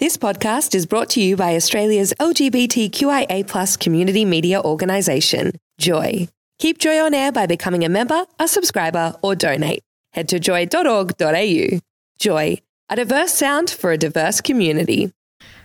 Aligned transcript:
This 0.00 0.16
podcast 0.16 0.74
is 0.74 0.86
brought 0.86 1.08
to 1.10 1.22
you 1.22 1.36
by 1.36 1.54
Australia's 1.54 2.12
LGBTQIA 2.18 3.78
community 3.78 4.24
media 4.24 4.60
organisation, 4.60 5.52
Joy. 5.78 6.26
Keep 6.58 6.78
Joy 6.78 6.98
on 7.00 7.14
air 7.14 7.30
by 7.30 7.46
becoming 7.46 7.84
a 7.84 7.88
member, 7.88 8.24
a 8.40 8.48
subscriber, 8.48 9.14
or 9.22 9.36
donate. 9.36 9.82
Head 10.12 10.28
to 10.30 10.40
joy.org.au. 10.40 11.78
Joy, 12.18 12.58
a 12.88 12.96
diverse 12.96 13.32
sound 13.34 13.70
for 13.70 13.92
a 13.92 13.96
diverse 13.96 14.40
community. 14.40 15.12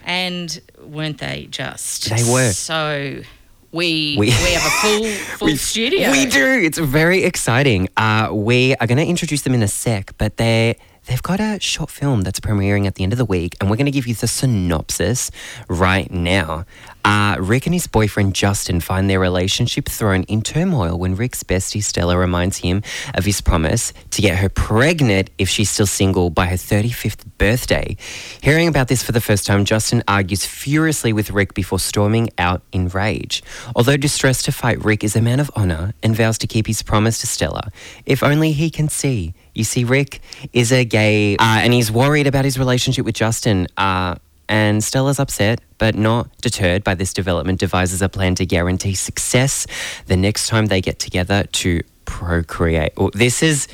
And 0.05 0.61
weren't 0.83 1.17
they 1.17 1.47
just? 1.49 2.09
They 2.09 2.23
were. 2.31 2.51
So 2.51 3.21
we 3.71 4.15
We- 4.17 4.27
we, 4.27 4.29
have 4.29 4.65
a 4.65 4.69
full 4.69 5.05
full 5.37 5.45
We- 5.47 5.55
studio. 5.55 6.11
We 6.11 6.27
do. 6.27 6.45
It's 6.63 6.77
very 6.77 7.23
exciting. 7.23 7.89
Uh, 7.97 8.29
we 8.31 8.75
are 8.75 8.85
going 8.85 8.99
to 8.99 9.05
introduce 9.07 9.41
them 9.41 9.55
in 9.55 9.63
a 9.63 9.67
sec, 9.67 10.13
but 10.19 10.37
they 10.37 10.77
they've 11.09 11.23
got 11.23 11.39
a 11.39 11.59
short 11.59 11.89
film 11.89 12.21
that's 12.21 12.39
premiering 12.39 12.85
at 12.85 12.95
the 12.95 13.03
end 13.03 13.11
of 13.11 13.17
the 13.17 13.25
week, 13.25 13.55
and 13.59 13.69
we're 13.69 13.75
going 13.75 13.85
to 13.85 13.91
give 13.91 14.07
you 14.07 14.13
the 14.13 14.27
synopsis 14.27 15.31
right 15.67 16.09
now. 16.11 16.65
Uh, 17.03 17.35
Rick 17.39 17.65
and 17.65 17.73
his 17.73 17.87
boyfriend 17.87 18.35
Justin 18.35 18.79
find 18.79 19.09
their 19.09 19.19
relationship 19.19 19.89
thrown 19.89 20.23
in 20.23 20.41
turmoil 20.41 20.99
when 20.99 21.15
Rick's 21.15 21.43
bestie 21.43 21.83
Stella 21.83 22.15
reminds 22.17 22.57
him 22.57 22.83
of 23.15 23.25
his 23.25 23.41
promise 23.41 23.93
to 24.11 24.21
get 24.21 24.37
her 24.37 24.49
pregnant 24.49 25.31
if 25.39 25.49
she's 25.49 25.71
still 25.71 25.87
single 25.87 26.29
by 26.29 26.45
her 26.45 26.55
35th 26.55 27.25
birthday. 27.37 27.97
Hearing 28.41 28.67
about 28.67 28.89
this 28.89 29.01
for 29.01 29.11
the 29.11 29.21
first 29.21 29.47
time, 29.47 29.65
Justin 29.65 30.03
argues 30.07 30.45
furiously 30.45 31.11
with 31.11 31.31
Rick 31.31 31.55
before 31.55 31.79
storming 31.79 32.29
out 32.37 32.61
in 32.71 32.89
rage. 32.89 33.41
Although 33.75 33.97
distressed 33.97 34.45
to 34.45 34.51
fight, 34.51 34.83
Rick 34.85 35.03
is 35.03 35.15
a 35.15 35.21
man 35.21 35.39
of 35.39 35.49
honor 35.55 35.95
and 36.03 36.15
vows 36.15 36.37
to 36.39 36.47
keep 36.47 36.67
his 36.67 36.83
promise 36.83 37.19
to 37.21 37.27
Stella, 37.27 37.71
if 38.05 38.21
only 38.21 38.51
he 38.51 38.69
can 38.69 38.89
see. 38.89 39.33
You 39.59 39.65
see, 39.65 39.83
Rick 39.83 40.21
is 40.53 40.71
a 40.71 40.85
gay, 40.85 41.35
uh, 41.35 41.59
and 41.59 41.73
he's 41.73 41.91
worried 41.91 42.27
about 42.27 42.45
his 42.45 42.57
relationship 42.57 43.03
with 43.03 43.15
Justin. 43.15 43.67
Uh, 43.75 44.15
and 44.47 44.81
Stella's 44.81 45.19
upset, 45.19 45.59
but 45.77 45.95
not 45.95 46.35
deterred 46.37 46.81
by 46.85 46.95
this 46.95 47.13
development, 47.13 47.59
devises 47.59 48.01
a 48.01 48.07
plan 48.07 48.35
to 48.35 48.45
guarantee 48.45 48.95
success 48.95 49.67
the 50.07 50.15
next 50.15 50.47
time 50.47 50.67
they 50.67 50.79
get 50.79 50.97
together 50.97 51.43
to 51.51 51.81
procreate. 52.05 52.93
This 53.13 53.43
is 53.43 53.67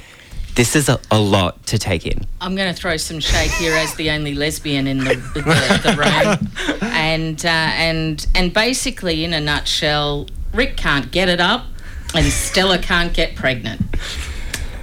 this 0.55 0.75
is 0.75 0.89
a, 0.89 0.99
a 1.11 1.19
lot 1.19 1.63
to 1.67 1.77
take 1.77 2.07
in. 2.07 2.25
I'm 2.41 2.55
going 2.55 2.73
to 2.73 2.81
throw 2.81 2.97
some 2.97 3.19
shade 3.19 3.51
here 3.51 3.75
as 3.75 3.93
the 3.93 4.09
only 4.09 4.33
lesbian 4.33 4.87
in 4.87 4.97
the, 4.97 5.15
the, 5.35 5.41
the 5.83 5.95
room, 5.99 6.81
and 6.81 7.45
uh, 7.45 7.49
and 7.49 8.25
and 8.33 8.51
basically, 8.51 9.23
in 9.23 9.33
a 9.33 9.39
nutshell, 9.39 10.29
Rick 10.51 10.77
can't 10.77 11.11
get 11.11 11.29
it 11.29 11.39
up, 11.39 11.67
and 12.15 12.25
Stella 12.25 12.79
can't 12.79 13.13
get 13.13 13.35
pregnant. 13.35 13.81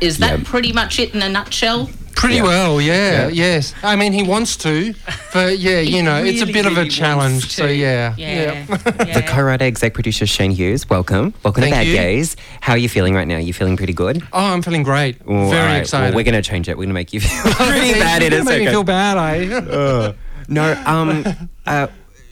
Is 0.03 0.19
that 0.19 0.39
Yep. 0.39 0.45
pretty 0.47 0.73
much 0.73 0.99
it 0.99 1.15
in 1.15 1.23
a 1.23 1.29
nutshell? 1.29 1.89
Pretty 2.17 2.37
Yeah. 2.37 2.43
well, 2.43 2.81
yeah, 2.81 3.13
Yeah. 3.13 3.29
yes. 3.29 3.73
I 3.85 3.95
mean, 3.97 4.13
he 4.13 4.23
wants 4.25 4.57
to, 4.59 4.95
but 5.33 5.59
yeah, 5.61 5.79
you 5.95 6.03
know, 6.03 6.23
it's 6.23 6.41
a 6.43 6.47
really, 6.47 6.53
bit 6.53 6.67
of 6.67 6.77
a 6.77 6.87
challenge. 6.89 7.43
wants 7.45 7.55
So 7.55 7.67
to. 7.69 7.75
yeah, 7.75 8.15
Yeah. 8.19 8.65
The 8.67 9.25
co-writer, 9.27 9.65
exec 9.65 9.95
producer 9.95 10.27
Shane 10.27 10.51
Hughes, 10.51 10.89
welcome. 10.91 11.35
Welcome 11.45 11.63
Thank 11.63 11.75
to 11.75 11.79
Bad 11.81 11.87
you. 11.87 11.95
Gays. 11.95 12.37
How 12.61 12.73
are 12.75 12.79
you 12.79 12.89
feeling 12.89 13.15
right 13.15 13.27
now? 13.29 13.39
You 13.39 13.53
feeling 13.53 13.77
pretty 13.77 13.93
good? 13.95 14.23
Oh, 14.33 14.39
I'm 14.53 14.61
feeling 14.63 14.83
great. 14.83 15.17
All 15.27 15.51
Very 15.51 15.67
right, 15.67 15.77
excited. 15.79 16.07
Well, 16.11 16.17
we're 16.17 16.25
going 16.31 16.41
to 16.43 16.49
change 16.49 16.69
it. 16.69 16.73
We're 16.77 16.85
going 16.85 16.89
to 16.91 16.95
make 16.95 17.13
you 17.13 17.21
feel 17.21 17.53
pretty 17.55 17.89
Yeah, 17.89 17.99
bad 18.01 18.23
It 18.23 18.33
is 18.33 18.41
in 18.43 18.47
a 18.47 18.51
make 18.51 18.61
me 18.65 18.67
feel 18.69 18.85
bad, 18.85 19.17
eh? 19.41 20.13
No, 20.49 20.83
um, 20.85 21.25
uh, 21.67 21.87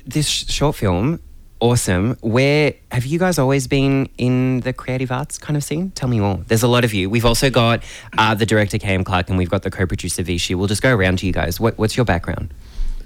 this 0.07 0.27
sh- 0.29 0.45
short 0.53 0.75
film, 0.77 1.21
awesome. 1.61 2.17
Where 2.21 2.75
have 2.91 3.07
you 3.07 3.19
guys 3.19 3.39
always 3.39 3.67
been 3.67 4.09
in 4.19 4.61
the 4.61 4.73
creative 4.73 5.13
arts 5.13 5.39
kind 5.39 5.57
of 5.57 5.65
scene? 5.65 5.91
Tell 5.93 6.09
me 6.09 6.21
more. 6.21 6.39
There's 6.49 6.63
a 6.63 6.69
lot 6.69 6.85
of 6.85 6.93
you. 6.93 7.09
We've 7.09 7.25
also 7.25 7.51
got 7.51 7.85
uh, 8.19 8.35
the 8.35 8.47
director 8.47 8.79
Cam 8.79 9.05
Clark, 9.05 9.29
and 9.29 9.39
we've 9.39 9.51
got 9.51 9.63
the 9.63 9.71
co-producer 9.71 10.23
Vichy. 10.23 10.55
We'll 10.55 10.69
just 10.69 10.83
go 10.83 10.95
around 10.95 11.21
to 11.21 11.27
you 11.27 11.33
guys. 11.33 11.61
What, 11.61 11.79
what's 11.79 11.97
your 11.97 12.05
background? 12.05 12.53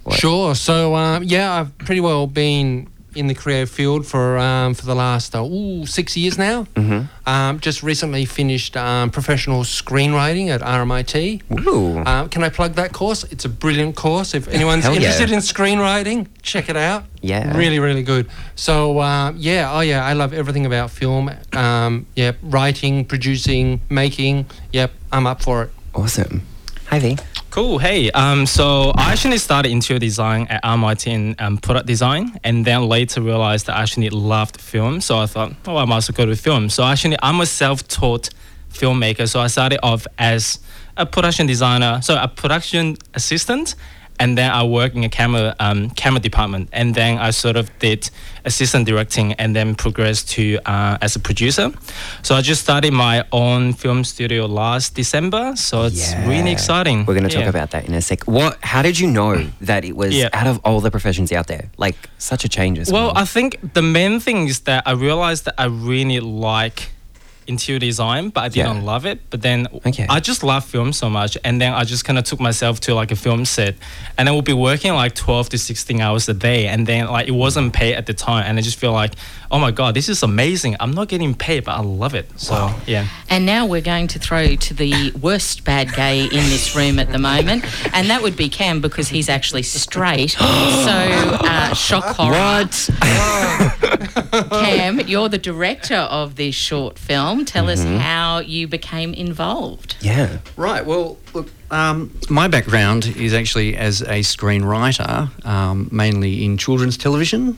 What? 0.05 0.19
Sure. 0.19 0.55
So 0.55 0.94
um, 0.94 1.22
yeah, 1.24 1.61
I've 1.61 1.77
pretty 1.78 2.00
well 2.00 2.27
been 2.27 2.88
in 3.14 3.26
the 3.26 3.34
creative 3.34 3.70
field 3.70 4.06
for 4.06 4.38
um, 4.38 4.74
for 4.74 4.86
the 4.86 4.94
last 4.94 5.34
uh, 5.34 5.42
ooh, 5.44 5.86
six 5.86 6.16
years 6.16 6.38
now. 6.38 6.64
Mm-hmm. 6.74 7.28
Um, 7.28 7.60
just 7.60 7.82
recently 7.82 8.24
finished 8.24 8.77
um, 8.77 9.11
professional 9.11 9.62
screenwriting 9.62 10.48
at 10.48 10.61
RMIT. 10.61 11.66
Ooh. 11.66 11.98
Um, 12.05 12.28
can 12.28 12.42
I 12.42 12.48
plug 12.48 12.74
that 12.74 12.92
course? 12.92 13.24
It's 13.24 13.44
a 13.44 13.48
brilliant 13.48 13.96
course. 13.96 14.34
If 14.34 14.48
anyone's 14.48 14.84
Hell 14.84 14.92
yeah. 14.92 15.00
interested 15.00 15.30
in 15.30 15.39
screenwriting, 15.40 16.28
check 16.42 16.68
it 16.68 16.77
out. 16.77 17.05
Yeah. 17.22 17.56
Really, 17.56 17.78
really 17.78 18.02
good. 18.02 18.28
So, 18.55 19.00
um, 19.00 19.36
yeah, 19.39 19.70
oh, 19.72 19.80
yeah, 19.80 20.05
I 20.05 20.12
love 20.12 20.34
everything 20.34 20.66
about 20.66 20.90
film. 20.90 21.30
Um, 21.55 22.06
yep, 22.14 22.36
writing, 22.42 23.05
producing, 23.06 23.80
making. 23.89 24.46
Yep, 24.72 24.92
I'm 25.10 25.27
up 25.27 25.42
for 25.42 25.62
it. 25.62 25.70
Awesome. 25.94 26.42
Hi, 26.89 26.98
V. 26.98 27.16
Cool. 27.54 27.78
Hey, 27.78 28.10
um, 28.10 28.46
so 28.46 28.90
I 28.96 29.12
actually 29.12 29.38
started 29.38 29.70
interior 29.70 30.00
design 30.00 30.48
at 30.50 30.60
RMIT 30.64 31.06
in 31.06 31.36
um, 31.38 31.56
product 31.56 31.86
design, 31.86 32.36
and 32.42 32.64
then 32.64 32.88
later 32.88 33.22
realized 33.22 33.66
that 33.66 33.76
I 33.76 33.82
actually 33.82 34.10
loved 34.10 34.60
film. 34.60 35.00
So 35.00 35.18
I 35.18 35.26
thought, 35.26 35.52
oh, 35.68 35.76
I 35.76 35.84
well 35.84 36.00
go 36.12 36.26
to 36.26 36.34
film. 36.34 36.68
So 36.68 36.82
actually, 36.82 37.16
I'm 37.22 37.40
a 37.40 37.46
self-taught 37.46 38.30
filmmaker. 38.72 39.28
So 39.28 39.38
I 39.38 39.46
started 39.46 39.78
off 39.84 40.04
as 40.18 40.58
a 40.96 41.06
production 41.06 41.46
designer, 41.46 42.02
so 42.02 42.20
a 42.20 42.26
production 42.26 42.96
assistant, 43.14 43.76
and 44.20 44.39
then 44.39 44.51
I 44.51 44.63
worked 44.64 44.95
in 44.97 45.05
a 45.05 45.08
camera 45.08 45.55
um, 45.58 45.91
camera 45.91 46.20
department, 46.20 46.69
and 46.73 46.95
then 46.95 47.19
I 47.19 47.30
sort 47.30 47.57
of 47.57 47.70
did 47.79 48.11
assistant 48.45 48.86
directing, 48.86 49.33
and 49.35 49.55
then 49.57 49.75
progressed 49.75 50.30
to 50.30 50.58
uh, 50.67 50.98
as 51.01 51.17
a 51.17 51.20
producer. 51.20 51.73
So 52.23 52.35
I 52.35 52.41
just 52.42 52.63
started 52.63 52.92
my 52.92 53.25
own 53.33 53.73
film 53.73 54.05
studio 54.05 54.47
last 54.47 54.95
December. 54.95 55.57
So 55.57 55.85
it's 55.85 56.14
really 56.27 56.52
exciting. 56.52 57.07
We're 57.07 57.14
going 57.14 57.29
to 57.29 57.35
talk 57.35 57.42
Yeah. 57.45 57.48
about 57.57 57.70
that 57.70 57.89
in 57.89 57.95
a 57.95 58.01
sec. 58.01 58.25
What? 58.25 58.58
How 58.63 58.83
did 58.83 58.98
you 58.98 59.08
know 59.08 59.35
that 59.61 59.85
it 59.85 59.97
was 59.97 60.14
Yeah. 60.14 60.29
out 60.33 60.46
of 60.46 60.61
all 60.64 60.81
the 60.81 60.91
professions 60.91 61.33
out 61.33 61.46
there, 61.46 61.70
like 61.79 61.96
such 62.19 62.45
a 62.45 62.48
change 62.48 62.79
as 62.79 62.92
well? 62.92 63.07
Well, 63.07 63.13
I 63.17 63.25
think 63.25 63.75
the 63.75 63.83
main 63.83 64.20
thing 64.20 64.48
is 64.48 64.61
that 64.61 64.83
I 64.86 64.92
realized 64.92 65.45
that 65.46 65.55
I 65.58 65.67
really 65.67 66.20
like 66.20 66.91
interior 67.46 67.78
design, 67.78 68.30
but 68.30 68.40
I 68.44 68.48
didn't 68.48 68.77
Yeah. 68.77 68.82
love 68.92 69.06
it. 69.06 69.20
But 69.30 69.42
then 69.42 69.66
Okay. 69.86 70.06
I 70.08 70.20
just 70.20 70.42
love 70.42 70.64
film 70.64 70.92
so 70.92 71.08
much, 71.10 71.36
and 71.44 71.60
then 71.60 71.72
I 71.72 71.84
just 71.84 72.05
kind 72.05 72.18
of 72.18 72.24
took 72.24 72.40
myself 72.40 72.80
to 72.80 72.94
like 72.94 73.10
a 73.10 73.16
film 73.16 73.44
set, 73.44 73.74
and 74.18 74.28
I 74.28 74.32
would 74.32 74.44
be 74.44 74.52
working 74.52 74.92
like 74.94 75.14
twelve 75.14 75.48
to 75.50 75.58
sixteen 75.58 76.00
hours 76.00 76.28
a 76.28 76.34
day, 76.34 76.66
and 76.66 76.86
then 76.86 77.06
like 77.08 77.28
it 77.28 77.33
wasn't 77.34 77.72
paid 77.72 77.94
at 77.94 78.06
the 78.06 78.14
time, 78.14 78.44
and 78.46 78.58
I 78.58 78.62
just 78.62 78.78
feel 78.78 78.92
like, 78.92 79.12
oh 79.50 79.58
my 79.58 79.70
god, 79.70 79.94
this 79.94 80.08
is 80.08 80.22
amazing. 80.22 80.77
I'm 80.80 80.92
not 80.92 81.08
getting 81.08 81.34
paid, 81.34 81.64
but 81.64 81.72
I 81.77 81.80
love 81.80 82.14
it. 82.14 82.27
So 82.36 82.72
yeah. 82.86 83.06
And 83.28 83.44
now 83.46 83.66
we're 83.66 83.80
going 83.94 84.06
to 84.08 84.18
throw 84.18 84.54
to 84.56 84.74
the 84.74 85.12
worst 85.20 85.64
bad 85.64 85.92
gay 85.94 86.24
in 86.24 86.44
this 86.50 86.74
room 86.77 86.98
at 86.98 87.10
the 87.12 87.18
moment, 87.18 87.64
and 87.94 88.08
that 88.10 88.22
would 88.22 88.36
be 88.36 88.48
Cam 88.48 88.80
because 88.80 89.08
he's 89.08 89.28
actually 89.28 89.62
straight. 89.62 90.30
so, 90.88 90.96
uh, 91.40 91.74
shock 91.74 92.04
horror. 92.16 92.34
what? 92.34 92.90
Cam, 94.50 95.00
you're 95.00 95.28
the 95.28 95.38
director 95.38 95.96
of 95.96 96.36
this 96.36 96.54
short 96.54 96.98
film. 96.98 97.33
Tell 97.45 97.68
us 97.68 97.83
how 97.83 98.39
you 98.40 98.68
became 98.68 99.14
involved. 99.14 99.96
yeah. 100.00 100.39
Right. 100.56 100.84
Well, 100.86 101.17
look, 101.33 101.48
um, 101.70 102.11
my 102.30 102.46
background 102.48 103.06
is 103.17 103.33
actually 103.34 103.77
as 103.77 104.02
a 104.02 104.20
screenwriter, 104.20 105.28
um, 105.46 105.89
mainly 105.90 106.45
in 106.45 106.56
children's 106.58 106.96
television. 106.96 107.56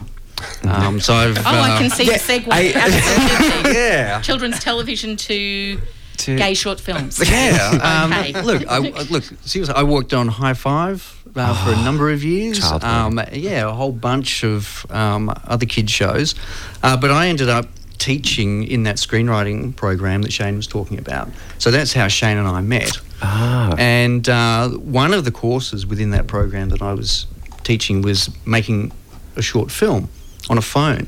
Um, 0.64 1.00
so 1.00 1.14
I've. 1.14 1.36
Oh, 1.38 1.42
I 1.44 1.74
uh, 1.74 1.78
can 1.78 1.90
see 1.90 2.06
the 2.06 2.12
segue. 2.12 2.48
I- 2.50 2.72
Absolutely. 2.74 3.72
Yeah. 3.80 4.20
Children's 4.22 4.58
television 4.60 5.16
to 5.16 5.80
To- 6.18 6.36
gay 6.36 6.54
short 6.54 6.80
films. 6.80 7.18
Yeah. 7.30 7.78
Um, 7.82 8.12
Okay. 8.12 8.42
Look, 8.42 8.62
I, 8.70 8.76
I- 8.76 9.02
look. 9.10 9.24
Seriously, 9.44 9.74
I 9.74 9.82
worked 9.82 10.12
on 10.14 10.28
Hi-5. 10.28 11.12
Uh, 11.38 11.64
for 11.66 11.72
a 11.78 11.84
number 11.84 12.10
of 12.10 12.24
years, 12.24 12.60
Childhood. 12.60 12.84
um, 12.84 13.20
yeah, 13.32 13.68
a 13.68 13.72
whole 13.72 13.92
bunch 13.92 14.42
of 14.42 14.86
um, 14.88 15.30
other 15.44 15.66
kids 15.66 15.92
shows, 15.92 16.34
uh, 16.82 16.96
but 16.96 17.10
I 17.10 17.28
ended 17.28 17.50
up 17.50 17.66
teaching 17.98 18.64
in 18.64 18.84
that 18.84 18.96
screenwriting 18.96 19.74
program 19.74 20.22
that 20.22 20.32
Shane 20.32 20.56
was 20.56 20.66
talking 20.66 20.98
about. 20.98 21.28
So 21.58 21.70
that's 21.70 21.92
how 21.92 22.08
Shane 22.08 22.36
and 22.36 22.48
I 22.48 22.60
met. 22.60 22.98
Ah. 23.22 23.74
And 23.78 24.28
uh, 24.28 24.70
one 24.70 25.14
of 25.14 25.24
the 25.24 25.30
courses 25.30 25.86
within 25.86 26.10
that 26.10 26.26
program 26.26 26.68
that 26.70 26.82
I 26.82 26.92
was 26.92 27.26
teaching 27.64 28.02
was 28.02 28.30
making 28.46 28.92
a 29.36 29.42
short 29.42 29.70
film 29.70 30.08
on 30.48 30.58
a 30.58 30.62
phone. 30.62 31.06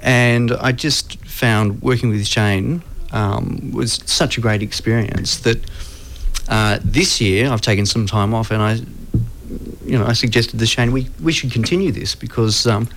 And 0.00 0.52
I 0.52 0.72
just 0.72 1.18
found 1.24 1.82
working 1.82 2.10
with 2.10 2.26
Shane 2.26 2.82
um, 3.12 3.70
was 3.72 4.00
such 4.06 4.38
a 4.38 4.40
great 4.40 4.62
experience 4.62 5.38
that 5.38 5.58
uh, 6.48 6.78
this 6.84 7.20
year 7.20 7.50
I've 7.50 7.60
taken 7.60 7.86
some 7.86 8.06
time 8.06 8.34
off 8.34 8.50
and 8.50 8.62
I, 8.62 8.74
you 9.84 9.98
know, 9.98 10.06
I 10.06 10.12
suggested 10.12 10.58
to 10.58 10.66
Shane 10.66 10.92
we, 10.92 11.08
we 11.22 11.32
should 11.32 11.50
continue 11.50 11.92
this 11.92 12.14
because 12.14 12.66
um, 12.66 12.88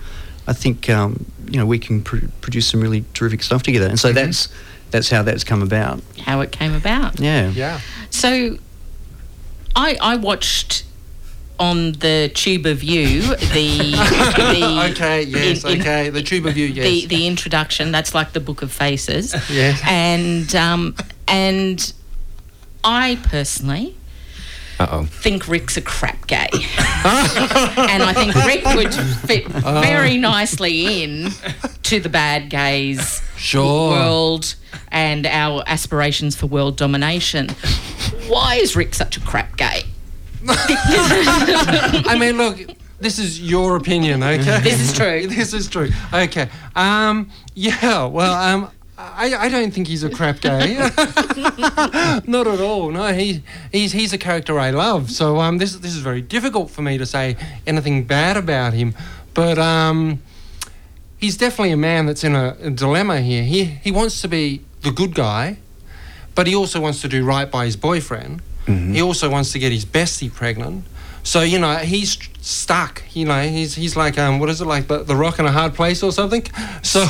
I 0.46 0.52
think 0.52 0.88
um, 0.90 1.24
you 1.50 1.58
know 1.58 1.66
we 1.66 1.78
can 1.78 2.02
pr- 2.02 2.26
produce 2.40 2.66
some 2.66 2.80
really 2.80 3.04
terrific 3.14 3.42
stuff 3.42 3.62
together. 3.62 3.86
And 3.88 3.98
so 3.98 4.12
that's 4.12 4.48
that's 4.90 5.10
how 5.10 5.22
that's 5.22 5.44
come 5.44 5.62
about. 5.62 6.02
How 6.20 6.40
it 6.40 6.52
came 6.52 6.74
about. 6.74 7.20
Yeah. 7.20 7.50
Yeah. 7.50 7.80
So, 8.10 8.58
I 9.76 9.96
I 10.00 10.16
watched 10.16 10.84
on 11.58 11.92
the 11.92 12.30
tube 12.34 12.64
of 12.66 12.82
you 12.82 13.20
the 13.20 13.92
the 13.92 14.88
Okay, 14.92 15.22
yes, 15.24 15.64
in- 15.64 15.72
in- 15.72 15.80
okay. 15.80 16.08
The 16.10 16.22
tube 16.22 16.46
of 16.46 16.56
you, 16.56 16.66
yes. 16.66 16.84
the 16.84 17.06
the 17.06 17.26
introduction. 17.26 17.92
That's 17.92 18.14
like 18.14 18.32
the 18.32 18.40
Book 18.40 18.62
of 18.62 18.72
Faces. 18.72 19.34
Yes. 19.50 19.80
And 19.86 20.54
um 20.56 20.94
and 21.28 21.92
I 22.82 23.18
personally 23.24 23.94
Uh-oh. 24.80 25.04
think 25.04 25.46
Rick's 25.46 25.76
a 25.76 25.82
crap 25.82 26.26
gay. 26.26 26.48
and 26.52 28.02
I 28.02 28.12
think 28.14 28.34
Rick 28.46 28.64
would 28.74 28.94
fit 29.28 29.46
very 29.46 30.16
nicely 30.16 31.02
in 31.02 31.30
to 31.84 32.00
the 32.00 32.08
bad 32.08 32.48
gays 32.48 33.20
Sure. 33.36 33.90
world 33.90 34.54
and 34.88 35.26
our 35.26 35.62
aspirations 35.66 36.34
for 36.34 36.46
world 36.46 36.76
domination. 36.76 37.48
Why 38.26 38.56
is 38.56 38.74
Rick 38.74 38.94
such 38.94 39.16
a 39.16 39.20
crap 39.20 39.56
gay? 39.56 39.82
I 40.48 42.16
mean, 42.18 42.38
look, 42.38 42.58
this 42.98 43.18
is 43.18 43.40
your 43.40 43.76
opinion, 43.76 44.22
okay? 44.22 44.60
This 44.62 44.80
is 44.80 44.92
true. 44.96 45.26
this 45.28 45.52
is 45.52 45.68
true. 45.68 45.90
Okay. 46.12 46.48
Um. 46.74 47.30
Yeah. 47.54 48.04
Well. 48.06 48.32
Um. 48.32 48.70
I, 49.16 49.34
I 49.46 49.48
don't 49.48 49.72
think 49.72 49.86
he's 49.86 50.02
a 50.04 50.10
crap 50.10 50.40
guy. 50.40 50.66
Not 52.26 52.46
at 52.46 52.60
all. 52.60 52.90
No, 52.90 53.12
he 53.12 53.42
he's 53.72 53.92
he's 53.92 54.12
a 54.12 54.18
character 54.18 54.58
I 54.58 54.70
love. 54.70 55.10
So 55.10 55.38
um, 55.38 55.58
this 55.58 55.74
this 55.76 55.94
is 55.94 56.02
very 56.02 56.22
difficult 56.22 56.70
for 56.70 56.82
me 56.82 56.98
to 56.98 57.06
say 57.06 57.36
anything 57.66 58.04
bad 58.04 58.36
about 58.36 58.72
him. 58.72 58.94
But 59.34 59.58
um, 59.58 60.22
he's 61.18 61.36
definitely 61.36 61.72
a 61.72 61.76
man 61.76 62.06
that's 62.06 62.24
in 62.24 62.34
a, 62.34 62.56
a 62.60 62.70
dilemma 62.70 63.20
here. 63.20 63.42
He 63.44 63.64
he 63.64 63.90
wants 63.90 64.20
to 64.22 64.28
be 64.28 64.62
the 64.82 64.90
good 64.90 65.14
guy, 65.14 65.58
but 66.34 66.46
he 66.46 66.54
also 66.54 66.80
wants 66.80 67.00
to 67.02 67.08
do 67.08 67.24
right 67.24 67.50
by 67.50 67.64
his 67.66 67.76
boyfriend. 67.76 68.42
He 68.66 69.02
also 69.02 69.28
wants 69.28 69.50
to 69.52 69.58
get 69.58 69.72
his 69.72 69.84
bestie 69.84 70.32
pregnant. 70.32 70.84
So 71.22 71.42
you 71.42 71.58
know 71.58 71.76
he's 71.76 72.18
stuck. 72.40 73.02
You 73.12 73.26
know 73.26 73.40
he's 73.42 73.74
he's 73.74 73.96
like 73.96 74.18
um 74.18 74.38
what 74.40 74.48
is 74.48 74.60
it 74.60 74.66
like 74.66 74.86
the, 74.88 75.02
the 75.02 75.14
rock 75.16 75.38
in 75.38 75.46
a 75.46 75.52
hard 75.52 75.74
place 75.74 76.02
or 76.02 76.12
something. 76.12 76.44
So 76.82 77.04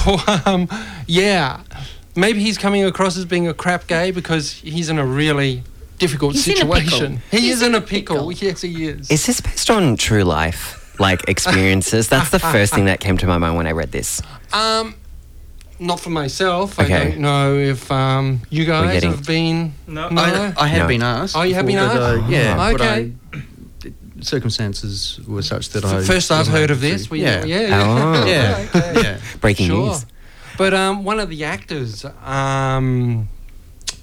um 0.47 0.69
yeah, 1.07 1.63
maybe 2.17 2.41
he's 2.41 2.59
coming 2.59 2.85
across 2.85 3.17
as 3.17 3.25
being 3.25 3.47
a 3.49 3.55
crap 3.55 3.87
gay 3.87 4.11
because 4.11 4.53
he's 4.53 4.91
in 4.91 4.99
a 4.99 5.07
really 5.07 5.63
difficult 5.99 6.33
He's 6.33 6.49
in 6.49 6.53
a 6.53 6.55
pickle. 6.57 6.75
situation. 6.81 7.23
He 7.31 7.41
He's 7.41 7.57
is 7.57 7.63
in 7.63 7.69
in 7.69 7.75
a 7.75 7.79
a 7.79 7.81
pickle. 7.81 8.17
pickle. 8.31 8.33
Yes, 8.49 8.63
he 8.63 8.87
is. 8.87 9.11
Is 9.11 9.27
this 9.27 9.41
based 9.41 9.71
on 9.71 9.97
true 9.97 10.25
life, 10.25 10.99
like 10.99 11.29
experiences? 11.29 12.09
That's 12.09 12.31
the 12.31 12.39
first 12.39 12.75
thing 12.75 12.87
that 12.87 13.01
came 13.01 13.17
to 13.19 13.27
my 13.27 13.39
mind 13.39 13.57
when 13.57 13.67
I 13.67 13.73
read 13.73 13.93
this. 13.93 14.21
Um, 14.53 14.95
not 15.79 16.01
for 16.01 16.11
myself. 16.11 16.79
Okay. 16.79 16.95
I 16.95 17.05
don't 17.11 17.19
know 17.21 17.55
if 17.57 17.91
um 17.93 18.41
you 18.51 18.65
guys 18.65 18.93
getting- 18.93 19.13
have 19.13 19.27
been. 19.27 19.73
No. 19.87 20.09
No. 20.09 20.21
I, 20.23 20.53
I 20.65 20.67
had 20.67 20.79
No. 20.83 20.89
been 20.89 21.03
asked. 21.03 21.37
Oh, 21.37 21.43
you 21.43 21.55
have 21.55 21.67
been 21.67 21.77
but, 21.77 21.97
asked? 21.97 22.25
uh, 22.25 22.29
yeah. 22.29 22.57
But 22.57 22.81
okay. 22.81 23.13
I- 24.21 24.25
circumstances 24.25 25.21
were 25.27 25.43
such 25.43 25.71
that 25.71 25.85
I. 25.85 26.03
First 26.03 26.31
I've 26.31 26.49
heard 26.49 26.71
of 26.71 26.81
this. 26.81 27.05
to- 27.05 27.11
We, 27.11 27.23
yeah. 27.23 27.45
yeah. 27.45 27.83
Oh. 27.85 28.27
Yeah. 28.27 28.67
Okay. 28.75 29.03
yeah. 29.03 29.19
Breaking 29.41 29.67
Sure. 29.69 29.87
news. 29.89 30.07
But 30.59 30.75
um, 30.75 31.05
one 31.05 31.19
of 31.21 31.29
the 31.31 31.45
actors, 31.45 32.05
um, 32.25 33.29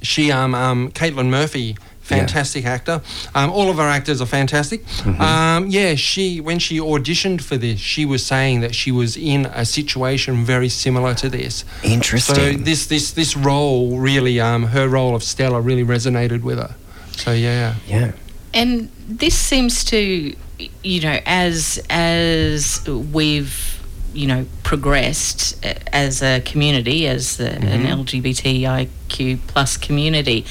she, 0.01 0.31
um, 0.31 0.55
um, 0.55 0.91
Caitlin 0.91 1.29
Murphy, 1.29 1.77
fantastic 2.01 2.65
actor. 2.65 3.01
Um, 3.35 3.51
all 3.51 3.69
of 3.69 3.79
our 3.79 3.89
actors 3.89 4.21
are 4.21 4.25
fantastic. 4.25 4.83
Mm-hmm. 4.85 5.21
Um, 5.21 5.67
yeah, 5.67 5.93
she 5.95 6.41
when 6.41 6.57
she 6.57 6.79
auditioned 6.79 7.41
for 7.41 7.57
this, 7.57 7.79
she 7.79 8.05
was 8.05 8.25
saying 8.25 8.61
that 8.61 8.73
she 8.73 8.91
was 8.91 9.17
in 9.17 9.45
a 9.47 9.65
situation 9.65 10.45
very 10.45 10.69
similar 10.69 11.13
to 11.15 11.29
this. 11.29 11.63
Interesting. 11.83 12.35
So 12.35 12.41
Interesting. 12.41 12.63
this 12.63 12.87
this 12.87 13.11
this 13.11 13.35
role 13.35 13.99
really, 13.99 14.39
um, 14.39 14.63
her 14.63 14.87
role 14.87 15.15
of 15.15 15.21
Stella 15.23 15.61
really 15.61 15.83
resonated 15.83 16.41
with 16.41 16.57
her. 16.57 16.75
So 17.17 17.33
yeah. 17.33 17.75
yeah. 17.87 18.11
And 18.53 18.89
this 19.07 19.37
seems 19.37 19.83
to, 19.85 20.35
you 20.83 21.01
know, 21.01 21.19
as 21.25 21.83
as 21.89 22.87
we've 22.87 23.77
you 24.13 24.27
know 24.27 24.45
progressed 24.63 25.63
as 25.93 26.23
a 26.23 26.41
community, 26.41 27.07
as 27.07 27.37
the, 27.37 27.51
an 27.51 27.83
LGBTIQ 27.85 29.39
plus 29.47 29.77
community, 29.77 30.45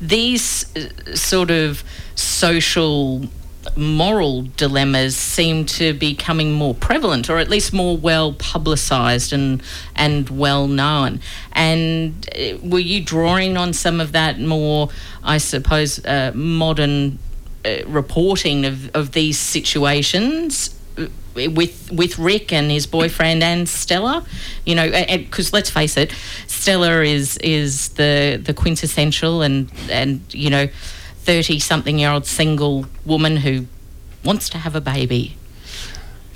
these 0.00 0.74
uh, 0.76 1.14
sort 1.16 1.50
of 1.50 1.82
social 2.14 3.28
moral 3.76 4.42
dilemmas 4.56 5.16
seem 5.16 5.64
to 5.66 5.92
be 5.92 6.14
becoming 6.14 6.52
more 6.52 6.74
prevalent 6.74 7.28
or 7.28 7.38
at 7.38 7.48
least 7.48 7.72
more 7.72 7.96
well 7.96 8.32
publicized 8.32 9.32
and 9.32 9.62
and 9.94 10.30
well 10.30 10.68
known. 10.68 11.20
And 11.52 12.28
uh, 12.34 12.58
were 12.62 12.78
you 12.78 13.02
drawing 13.02 13.56
on 13.56 13.72
some 13.72 14.00
of 14.00 14.12
that 14.12 14.38
more 14.38 14.88
i 15.24 15.38
suppose 15.38 16.04
uh, 16.04 16.32
modern 16.34 17.18
reporting 17.86 18.64
of, 18.64 18.94
of 18.94 19.12
these 19.12 19.38
situations 19.38 20.74
uh, 20.98 21.06
with 21.34 21.90
with 21.92 22.18
Rick 22.18 22.52
and 22.52 22.70
his 22.70 22.86
boyfriend 22.86 23.42
and 23.42 23.68
Stella, 23.68 24.24
you 24.66 24.74
know, 24.74 24.90
because 24.90 25.52
let's 25.52 25.70
face 25.70 25.96
it, 25.96 26.12
Stella 26.46 27.02
is 27.02 27.36
is 27.38 27.90
the 27.90 28.40
the 28.42 28.54
quintessential 28.54 29.42
and 29.42 29.70
and 29.90 30.20
you 30.32 30.50
know, 30.50 30.66
thirty 31.24 31.58
something 31.60 31.98
year 31.98 32.10
old 32.10 32.26
single 32.26 32.86
woman 33.04 33.36
who 33.36 33.66
wants 34.24 34.48
to 34.50 34.58
have 34.58 34.74
a 34.74 34.80
baby. 34.80 35.36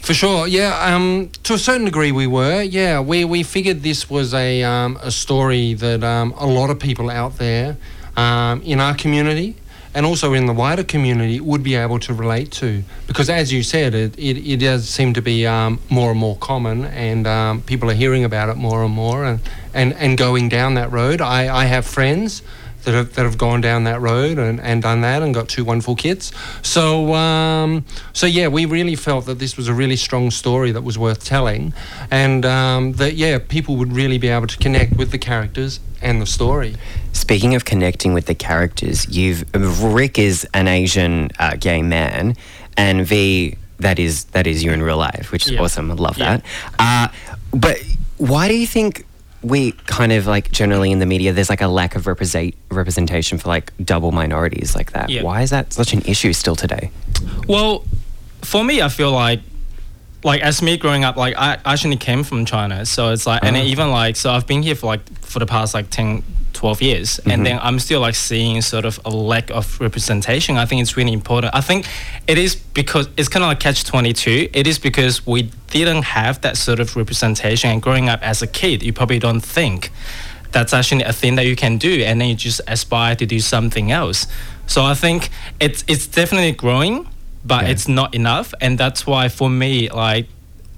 For 0.03 0.15
sure, 0.15 0.49
yeah. 0.49 0.95
Um, 0.95 1.31
to 1.45 1.55
a 1.55 1.59
certain 1.59 1.85
degree, 1.85 2.11
we 2.11 2.27
were. 2.27 2.61
Yeah, 2.61 2.99
we, 2.99 3.25
we 3.25 3.45
figured 3.45 3.83
this 3.83 4.11
was 4.11 4.35
a 4.35 4.65
um, 4.65 4.99
a 5.01 5.13
story 5.13 5.75
that 5.75 6.03
um, 6.03 6.35
a 6.37 6.47
lot 6.47 6.71
of 6.71 6.81
people 6.81 7.09
out 7.09 7.39
there 7.39 7.77
um, 8.17 8.63
in 8.63 8.81
our 8.81 8.97
community 8.97 9.55
and 9.95 10.07
also 10.07 10.33
in 10.33 10.47
the 10.47 10.53
wider 10.53 10.85
community 10.85 11.41
would 11.41 11.63
be 11.63 11.75
able 11.75 11.99
to 12.01 12.15
relate 12.15 12.51
to. 12.53 12.83
Because 13.07 13.29
as 13.29 13.53
you 13.53 13.63
said, 13.63 13.95
it, 13.95 14.19
it, 14.19 14.39
it 14.39 14.57
does 14.59 14.89
seem 14.89 15.13
to 15.15 15.23
be 15.23 15.47
um, 15.47 15.81
more 15.91 16.11
and 16.11 16.19
more 16.21 16.37
common, 16.37 16.85
and 16.87 17.27
um, 17.27 17.63
people 17.63 17.91
are 17.91 17.95
hearing 17.95 18.25
about 18.25 18.49
it 18.49 18.57
more 18.57 18.85
and 18.85 18.95
more, 18.95 19.25
and, 19.25 19.41
and, 19.75 19.93
and 19.95 20.17
going 20.17 20.49
down 20.49 20.75
that 20.75 20.91
road. 20.91 21.21
I, 21.21 21.55
I 21.55 21.65
have 21.67 21.87
friends 21.87 22.43
that 22.85 22.95
have, 22.95 23.15
that 23.15 23.25
have 23.25 23.39
gone 23.39 23.61
down 23.61 23.85
that 23.85 24.01
road 24.01 24.39
and, 24.39 24.61
and 24.61 24.83
done 24.83 25.01
that 25.03 25.23
and 25.23 25.35
got 25.35 25.49
two 25.49 25.65
wonderful 25.65 25.95
kids. 25.97 26.33
So 26.63 27.15
um, 27.15 27.85
so 28.13 28.27
yeah, 28.27 28.49
we 28.49 28.65
really 28.67 28.97
felt 28.97 29.27
that 29.27 29.39
this 29.39 29.57
was 29.57 29.69
a 29.69 29.75
really 29.75 29.97
strong 29.97 30.31
story 30.31 30.73
that 30.73 30.83
was 30.83 30.99
worth 30.99 31.25
telling, 31.25 31.73
and 32.11 32.45
um, 32.45 32.93
that 32.95 33.15
yeah, 33.15 33.39
people 33.39 33.77
would 33.77 33.93
really 33.93 34.19
be 34.19 34.29
able 34.29 34.47
to 34.47 34.57
connect 34.59 34.97
with 34.97 35.11
the 35.11 35.19
characters 35.19 35.81
and 36.01 36.21
the 36.21 36.27
story. 36.27 36.77
Speaking 37.13 37.55
of 37.55 37.65
connecting 37.65 38.13
with 38.15 38.27
the 38.27 38.35
characters, 38.35 39.09
you've 39.09 39.45
Rick 39.55 40.19
is 40.19 40.47
an 40.55 40.69
Asian 40.69 41.29
uh, 41.39 41.57
gay 41.59 41.83
man, 41.83 42.37
and 42.77 43.07
V 43.07 43.57
that 43.79 43.99
is 43.99 44.25
that 44.27 44.47
is 44.47 44.63
you 44.65 44.73
in 44.73 44.83
real 44.83 44.97
life, 44.97 45.31
which 45.33 45.47
is 45.47 45.53
Yeah. 45.53 45.63
awesome. 45.63 45.91
I 45.91 45.95
love 45.95 46.19
Yeah. 46.19 46.39
that. 46.39 46.45
Uh, 46.79 47.09
but 47.53 47.79
why 48.19 48.49
do 48.49 48.55
you 48.55 48.67
think 48.67 49.05
we 49.43 49.73
kind 49.87 50.13
of 50.13 50.27
like 50.27 50.51
generally 50.53 50.93
in 50.93 50.99
the 51.01 51.07
media 51.07 51.33
there's 51.33 51.51
like 51.51 51.61
a 51.61 51.67
lack 51.69 51.97
of 51.97 52.07
represent 52.07 52.55
representation 52.71 53.39
for 53.39 53.49
like 53.49 53.73
double 53.85 54.13
minorities 54.13 54.75
like 54.77 54.93
that? 54.93 55.11
Yeah. 55.11 55.23
Why 55.23 55.43
is 55.43 55.51
that 55.51 55.73
such 55.73 55.93
an 55.93 56.03
issue 56.03 56.33
still 56.33 56.57
today? 56.57 56.91
Well, 57.49 57.85
for 58.43 58.63
me, 58.65 58.81
I 58.83 58.89
feel 58.89 59.11
like, 59.13 59.41
like 60.25 60.41
as 60.43 60.63
me 60.63 60.77
growing 60.77 61.05
up, 61.05 61.17
like 61.17 61.35
I 61.37 61.59
actually 61.65 61.97
came 61.97 62.23
from 62.25 62.45
China, 62.45 62.87
so 62.87 63.11
it's 63.11 63.27
like, 63.27 63.43
and 63.45 63.57
Oh. 63.57 63.61
even 63.61 63.91
like, 63.91 64.17
so 64.17 64.31
I've 64.31 64.47
been 64.47 64.63
here 64.63 64.75
for 64.77 64.87
like 64.87 65.01
for 65.21 65.39
the 65.41 65.47
past 65.47 65.75
like 65.75 65.91
10, 65.91 66.23
12 66.63 66.81
years, 66.81 67.19
and 67.19 67.27
mm-hmm. 67.27 67.43
then 67.43 67.59
I'm 67.61 67.81
still 67.81 68.01
like 68.01 68.15
seeing 68.15 68.63
sort 68.63 68.85
of 68.85 69.01
a 69.05 69.11
lack 69.11 69.51
of 69.51 69.81
representation. 69.81 70.57
I 70.57 70.65
think 70.65 70.81
it's 70.81 70.97
really 70.97 71.13
important. 71.13 71.53
I 71.57 71.61
think 71.61 71.87
it 72.29 72.39
is 72.39 72.55
because 72.55 73.09
it's 73.17 73.29
kind 73.29 73.43
of 73.43 73.49
like 73.49 73.59
catch 73.59 73.83
twenty 73.83 74.13
two. 74.13 74.49
It 74.53 74.69
is 74.69 74.79
because 74.79 75.27
we 75.27 75.51
didn't 75.71 76.05
have 76.05 76.41
that 76.43 76.57
sort 76.57 76.79
of 76.79 76.95
representation, 76.95 77.71
and 77.71 77.83
growing 77.83 78.09
up 78.09 78.23
as 78.23 78.43
a 78.43 78.47
kid, 78.47 78.85
you 78.85 78.93
probably 78.93 79.19
don't 79.19 79.41
think 79.41 79.91
that's 80.53 80.73
actually 80.73 81.03
a 81.03 81.13
thing 81.13 81.35
that 81.35 81.47
you 81.47 81.57
can 81.57 81.79
do 81.79 82.05
and 82.05 82.21
then 82.21 82.29
you 82.29 82.37
just 82.37 82.61
aspire 82.69 83.17
to 83.17 83.25
do 83.25 83.41
something 83.41 83.91
else 83.91 84.27
so 84.67 84.85
i 84.85 84.93
think 84.93 85.31
it's 85.59 85.83
it's 85.89 86.07
definitely 86.07 86.53
growing 86.53 87.09
but 87.43 87.65
Yeah. 87.65 87.71
it's 87.71 87.89
not 87.89 88.15
enough 88.15 88.53
and 88.61 88.77
that's 88.77 89.07
why 89.07 89.31
for 89.31 89.49
me 89.49 89.89
like 89.89 90.27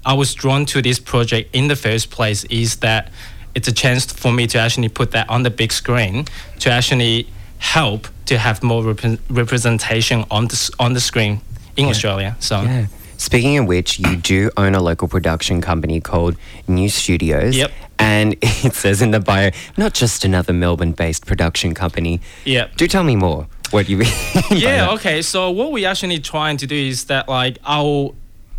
i 0.05 0.13
was 0.13 0.33
drawn 0.33 0.65
to 0.67 0.81
this 0.81 0.97
project 0.97 1.53
in 1.53 1.67
the 1.67 1.75
first 1.75 2.09
place 2.09 2.45
is 2.45 2.77
that 2.77 3.11
it's 3.55 3.67
a 3.67 3.73
chance 3.73 4.05
for 4.05 4.31
me 4.31 4.45
to 4.47 4.57
actually 4.59 4.89
put 4.89 5.11
that 5.11 5.29
on 5.29 5.43
the 5.43 5.49
big 5.49 5.71
screen 5.71 6.25
to 6.59 6.69
actually 6.69 7.25
help 7.59 8.07
to 8.25 8.37
have 8.37 8.61
more 8.63 8.83
repre- 8.83 9.19
representation 9.29 10.25
on 10.29 10.47
the 10.47 10.75
on 10.79 10.93
the 10.93 10.99
screen 10.99 11.39
in 11.77 11.85
australia 11.87 12.35
so 12.39 12.61
Yeah. 12.61 12.87
Speaking 13.17 13.57
of 13.57 13.65
which, 13.65 13.97
you 13.97 14.17
do 14.17 14.51
own 14.57 14.75
a 14.75 14.81
local 14.81 15.07
production 15.07 15.61
company 15.61 16.01
called 16.01 16.35
New 16.67 16.89
Studios. 16.89 17.55
Yep. 17.55 17.71
And 17.97 18.35
it 18.41 18.73
says 18.75 19.01
in 19.01 19.11
the 19.11 19.21
bio, 19.21 19.51
not 19.77 19.93
just 19.93 20.25
another 20.25 20.51
Melbourne-based 20.51 21.25
production 21.25 21.73
company. 21.73 22.19
Yep. 22.43 22.75
Do 22.75 22.87
tell 22.89 23.05
me 23.05 23.15
more. 23.15 23.47
What 23.71 23.87
you 23.87 23.97
mean? 24.03 24.11
yeah 24.51 24.91
okay 24.91 25.21
so 25.21 25.49
what 25.49 25.71
we're 25.71 25.87
actually 25.87 26.19
trying 26.19 26.57
to 26.57 26.67
do 26.67 26.75
is 26.75 27.05
that 27.05 27.29
like 27.29 27.57
our 27.65 28.13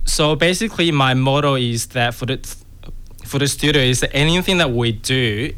so 0.07 0.35
basically 0.37 0.91
my 0.91 1.13
motto 1.15 1.55
is 1.55 1.89
that 1.89 2.15
for 2.15 2.25
the 2.27 2.39
for 3.27 3.39
the 3.39 3.47
studio 3.49 3.83
is 3.83 4.01
that 4.01 4.11
anything 4.15 4.59
that 4.59 4.71
we 4.71 4.93
do 4.93 5.53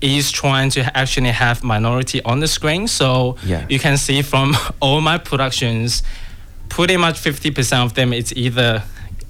is 0.00 0.30
trying 0.32 0.70
to 0.70 0.80
actually 0.96 1.30
have 1.30 1.62
minority 1.64 2.20
on 2.24 2.40
the 2.40 2.48
screen 2.48 2.86
so 2.88 3.36
Yeah. 3.44 3.66
you 3.68 3.78
can 3.78 3.96
see 3.96 4.22
from 4.22 4.56
all 4.80 5.00
my 5.00 5.18
productions 5.18 6.02
pretty 6.68 6.96
much 6.96 7.16
50% 7.20 7.84
of 7.84 7.94
them 7.94 8.12
it's 8.12 8.32
either 8.32 8.82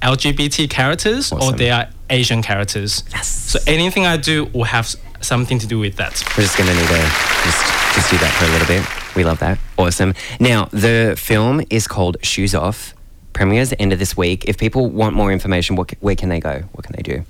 lgbt 0.02 0.68
characters 0.70 1.32
or 1.32 1.52
they 1.52 1.70
are 1.70 1.88
asian 2.10 2.42
characters 2.42 3.04
Yes. 3.12 3.28
so 3.28 3.58
anything 3.66 4.06
i 4.06 4.16
do 4.16 4.44
will 4.52 4.64
have 4.64 4.86
something 5.20 5.58
to 5.60 5.66
do 5.66 5.78
with 5.78 5.96
that 5.96 6.22
We're 6.36 6.44
just 6.44 6.56
gonna 6.58 6.74
need 6.74 6.88
to 6.88 7.00
just 7.44 7.62
just 7.94 8.10
do 8.10 8.18
that 8.18 8.32
for 8.38 8.44
a 8.44 8.48
little 8.48 8.66
bit. 8.66 8.82
We 9.14 9.22
love 9.22 9.38
that. 9.38 9.56
Awesome. 9.78 10.14
Now, 10.40 10.64
the 10.72 11.14
film 11.16 11.62
is 11.70 11.86
called 11.86 12.16
Shoes 12.24 12.52
Off. 12.52 12.92
Premieres 13.32 13.70
the 13.70 13.80
end 13.80 13.92
of 13.92 14.00
this 14.00 14.16
week. 14.16 14.46
If 14.46 14.58
people 14.58 14.90
want 14.90 15.14
more 15.14 15.30
information, 15.30 15.76
what, 15.76 15.92
where 16.00 16.16
can 16.16 16.28
they 16.28 16.40
go? 16.40 16.64
What 16.72 16.84
can 16.84 16.96
they 16.96 17.02
do? 17.02 17.24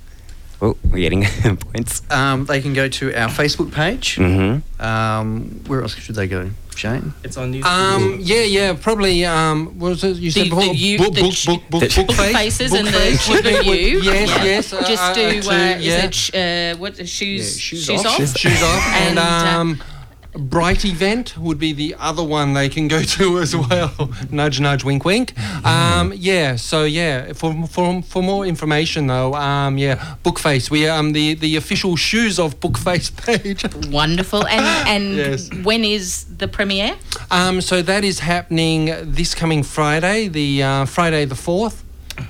Oh, 0.63 0.77
we're 0.85 0.99
getting 0.99 1.25
points. 1.57 2.03
Um, 2.11 2.47
they 2.47 2.61
can 2.61 2.73
go 2.75 2.89
to 2.89 3.15
our 3.15 3.29
Facebook 3.29 3.73
page. 3.73 4.17
Mm-hmm. 4.17 4.83
Um, 4.83 5.63
where 5.67 5.83
else 5.83 5.95
should 5.95 6.15
they 6.15 6.27
go, 6.27 6.51
Shane? 6.75 7.13
It's 7.23 7.37
on 7.37 7.53
YouTube. 7.53 7.65
Um, 7.65 8.17
yeah, 8.21 8.43
yeah, 8.43 8.73
probably. 8.81 9.25
Um, 9.27 9.79
what 9.79 9.91
was 9.91 10.05
it 10.05 10.17
you 10.17 10.31
said 10.31 10.45
The- 10.47 10.51
before? 10.51 10.65
the 10.65 10.75
you- 10.75 10.99
book, 10.99 11.15
the 11.15 11.21
book, 11.23 11.33
ch- 11.35 11.47
book, 11.47 11.63
book, 11.71 11.81
the- 11.83 11.89
book, 11.97 12.07
Book 12.07 12.17
face, 12.17 12.35
faces 12.37 12.71
book 12.71 12.79
and 12.81 12.89
the 12.89 12.93
face. 12.93 13.27
tube 13.27 13.47
of 13.47 13.65
you. 13.67 14.01
Yes, 14.01 14.29
Yeah. 14.31 14.45
yes. 14.45 14.73
uh, 14.73 14.83
Just 14.87 15.15
do, 15.15 15.21
uh, 15.21 15.27
uh, 15.27 15.35
two, 15.35 15.39
is 15.39 15.47
yeah. 15.87 16.05
it 16.05 16.15
sh- 16.15 16.35
uh, 16.35 16.77
what, 16.79 16.97
shoes, 16.97 17.57
Yeah, 17.57 17.61
shoes 17.61 17.85
shoes 17.85 17.91
off. 18.01 18.07
off? 18.07 18.17
Shoes- 18.17 18.35
shoes 18.39 18.63
off 18.63 18.87
and, 18.95 19.19
And, 19.19 19.19
uh, 19.19 19.59
um, 19.61 19.83
bright 20.37 20.85
event 20.85 21.37
would 21.39 21.59
be 21.59 21.73
the 21.73 21.95
other 21.99 22.23
one 22.23 22.55
they 22.55 22.69
can 22.69 22.89
go 22.89 23.03
to 23.17 23.39
as 23.39 23.55
well 23.55 24.11
nudge 24.31 24.59
nudge 24.61 24.83
wink 24.85 25.05
wink 25.05 25.33
um, 25.65 26.13
yeah 26.17 26.57
so 26.57 26.85
yeah 26.85 27.33
for, 27.33 27.67
for 27.69 28.03
for 28.03 28.23
more 28.23 28.45
information 28.45 29.07
though 29.07 29.35
um, 29.35 29.79
yeah 29.79 30.17
bookface 30.25 30.71
we 30.71 30.89
um 30.89 31.13
the 31.13 31.35
the 31.35 31.57
official 31.57 31.95
shoes 31.97 32.39
of 32.39 32.59
bookface 32.61 33.11
page 33.27 33.65
Wonderful. 33.93 34.47
And 34.47 34.65
and 34.89 35.17
Yes. 35.17 35.51
when 35.63 35.85
is 35.85 36.25
the 36.39 36.49
premiere? 36.49 36.97
um, 37.31 37.61
so 37.61 37.81
that 37.83 38.03
is 38.05 38.19
happening 38.21 38.93
this 39.03 39.35
coming 39.35 39.63
friday 39.63 40.29
the 40.29 40.63
uh, 40.63 40.85
friday 40.85 41.25
the 41.25 41.35
4th 41.37 41.83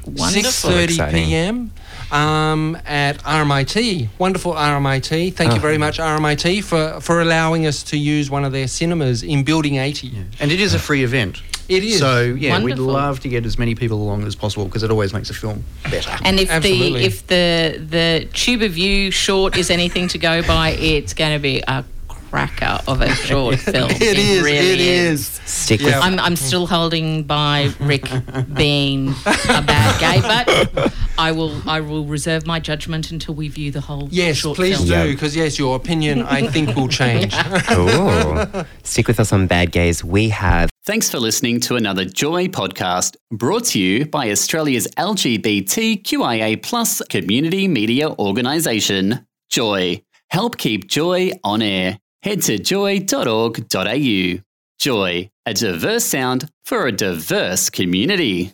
Wonderful. 0.06 0.70
6.30 0.70 0.84
Exciting. 0.84 1.24
p.m 1.26 1.70
um, 2.14 2.78
at 2.86 3.18
RMIT. 3.24 4.08
Wonderful 4.18 4.52
RMIT. 4.54 5.34
Thank 5.34 5.52
you 5.52 5.58
Oh. 5.58 5.60
very 5.60 5.78
much, 5.78 5.98
RMIT, 5.98 6.62
for, 6.62 7.00
for 7.00 7.20
allowing 7.20 7.66
us 7.66 7.82
to 7.84 7.98
use 7.98 8.30
one 8.30 8.44
of 8.44 8.52
their 8.52 8.68
cinemas 8.68 9.22
in 9.22 9.42
Building 9.44 9.76
80. 9.76 10.12
And 10.40 10.52
it 10.52 10.60
is 10.60 10.74
a 10.74 10.78
free 10.78 11.02
event. 11.04 11.42
It 11.68 11.82
is. 11.82 11.98
So 11.98 12.20
yeah, 12.22 12.52
Wonderful. 12.52 12.84
we'd 12.86 12.92
love 12.92 13.20
to 13.20 13.28
get 13.28 13.46
as 13.46 13.58
many 13.58 13.74
people 13.74 13.96
along 14.00 14.26
as 14.26 14.34
possible 14.36 14.66
because 14.66 14.82
it 14.82 14.90
always 14.90 15.14
makes 15.14 15.30
a 15.30 15.34
film 15.34 15.64
better. 15.90 16.10
And 16.22 16.38
if 16.38 16.50
Absolutely. 16.50 17.00
the 17.00 17.06
if 17.06 17.26
the 17.26 17.78
the 17.88 18.28
tube 18.34 18.60
of 18.60 18.76
you 18.76 19.10
short 19.10 19.56
is 19.56 19.70
anything 19.70 20.06
to 20.08 20.18
go 20.18 20.42
by, 20.42 20.72
it's 20.72 21.14
going 21.14 21.32
to 21.32 21.38
be 21.38 21.62
a 21.66 21.82
cracker 22.06 22.80
of 22.86 23.00
a 23.00 23.08
short 23.14 23.58
film. 23.60 23.90
It 23.92 24.02
is. 24.18 24.42
Really 24.44 24.72
it 24.74 24.80
is. 24.80 25.26
Stick 25.46 25.80
Yeah. 25.80 25.86
with 25.86 25.94
I'm, 26.04 26.20
I'm 26.20 26.36
still 26.36 26.66
holding 26.66 27.22
by 27.22 27.70
Rick 27.80 28.10
being 28.52 29.14
a 29.48 29.62
bad 29.62 29.98
gay, 30.00 30.20
but 30.20 30.92
I 31.16 31.30
will 31.32 31.62
I 31.68 31.80
will 31.80 32.04
reserve 32.06 32.46
my 32.46 32.58
judgment 32.60 33.10
until 33.10 33.34
we 33.34 33.48
view 33.48 33.70
the 33.70 33.80
whole 33.80 34.08
Yes, 34.10 34.36
short 34.38 34.56
please 34.56 34.76
film. 34.76 34.88
do, 34.88 35.12
because 35.12 35.36
yes, 35.36 35.58
your 35.58 35.76
opinion 35.76 36.22
I 36.22 36.46
think 36.48 36.74
will 36.74 36.88
change. 36.88 37.34
Cool. 37.68 38.64
Stick 38.82 39.06
with 39.08 39.20
us 39.20 39.32
on 39.32 39.46
Bad 39.46 39.70
Gays. 39.72 40.02
We 40.04 40.28
have 40.30 40.70
Thanks 40.84 41.08
for 41.10 41.18
listening 41.18 41.60
to 41.60 41.76
another 41.76 42.04
Joy 42.04 42.48
podcast 42.48 43.16
brought 43.32 43.64
to 43.66 43.80
you 43.80 44.06
by 44.06 44.30
Australia's 44.30 44.86
LGBTQIA 44.98 46.62
plus 46.62 47.00
community 47.08 47.68
media 47.68 48.10
organisation, 48.10 49.26
Joy. 49.50 50.02
Help 50.30 50.56
keep 50.58 50.88
Joy 50.88 51.30
on 51.42 51.62
air. 51.62 51.98
Head 52.22 52.42
to 52.42 52.58
joy.org.au. 52.58 54.42
Joy, 54.80 55.30
a 55.46 55.54
diverse 55.54 56.04
sound 56.04 56.50
for 56.64 56.86
a 56.86 56.92
diverse 56.92 57.70
community. 57.70 58.52